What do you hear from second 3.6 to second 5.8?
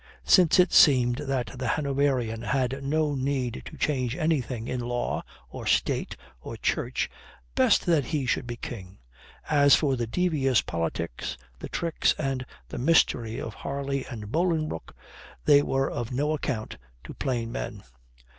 to change anything in law or